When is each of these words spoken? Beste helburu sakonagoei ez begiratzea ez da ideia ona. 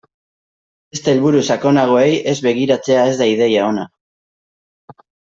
Beste 0.95 1.11
helburu 1.11 1.41
sakonagoei 1.55 2.15
ez 2.31 2.35
begiratzea 2.45 3.03
ez 3.09 3.11
da 3.19 3.27
ideia 3.33 3.67
ona. 3.67 3.85